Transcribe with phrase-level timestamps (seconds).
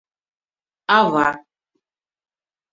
[0.97, 1.29] Ава